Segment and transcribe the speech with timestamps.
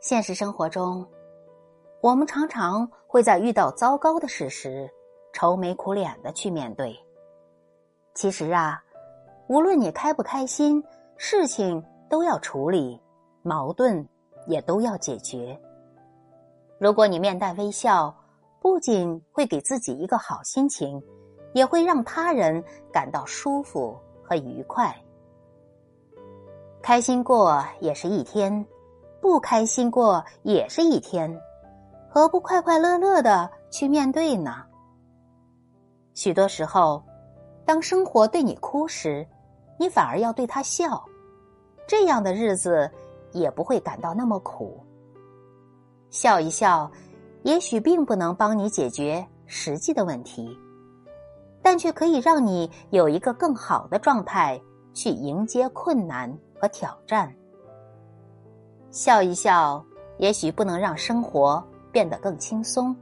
[0.00, 1.06] 现实生活中，
[2.00, 4.90] 我们常常会在遇到糟糕的事时，
[5.34, 6.98] 愁眉苦脸的去面对。
[8.14, 8.82] 其实啊，
[9.46, 10.82] 无论你开不开心，
[11.18, 12.98] 事情都要处理，
[13.42, 14.08] 矛盾
[14.46, 15.60] 也都要解决。
[16.78, 18.14] 如果你面带微笑，
[18.58, 21.02] 不仅会给自己一个好心情，
[21.52, 24.96] 也会让他人感到舒服和愉快。
[26.80, 28.66] 开心过也是一天。
[29.20, 31.40] 不开心过也是一天，
[32.08, 34.64] 何不快快乐乐的去面对呢？
[36.14, 37.02] 许多时候，
[37.64, 39.26] 当生活对你哭时，
[39.78, 41.04] 你反而要对他笑，
[41.86, 42.90] 这样的日子
[43.32, 44.84] 也不会感到那么苦。
[46.10, 46.90] 笑一笑，
[47.42, 50.56] 也许并不能帮你解决实际的问题，
[51.62, 54.60] 但却可以让你有一个更好的状态
[54.92, 57.32] 去迎接困难和挑战。
[58.90, 59.84] 笑一笑，
[60.18, 62.94] 也许不能让生活变得更轻松，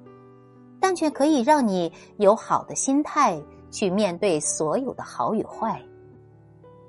[0.78, 5.82] 但却可以让你有好的心态去面对所有的好与坏。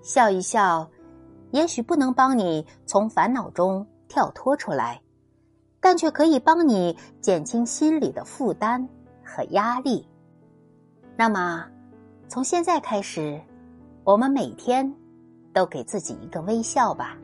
[0.02, 0.90] 笑一笑，
[1.52, 5.02] 也许不能帮你从烦恼中跳脱出来，
[5.80, 8.86] 但却可以帮你减轻心里的负担
[9.24, 10.06] 和压力。
[11.16, 11.66] 那么，
[12.28, 13.40] 从现在开始，
[14.04, 14.94] 我们每天
[15.54, 17.18] 都给自己一个微笑吧。